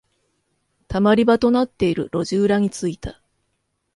[0.87, 3.21] 溜まり場となっている路地裏に着いた。